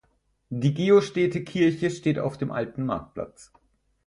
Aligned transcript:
Die 0.49 0.73
geostete 0.73 1.43
Kirche 1.43 1.91
steht 1.91 2.17
auf 2.17 2.35
dem 2.35 2.51
alten 2.51 2.87
Marktplatz. 2.87 3.51